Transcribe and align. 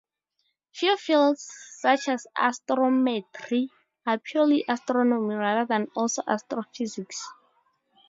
Few 0.73 0.97
fields, 0.97 1.47
such 1.77 2.07
as 2.07 2.25
astrometry, 2.35 3.67
are 4.07 4.17
purely 4.17 4.65
astronomy 4.67 5.35
rather 5.35 5.67
than 5.67 5.89
also 5.95 6.23
astrophysics. 6.27 7.29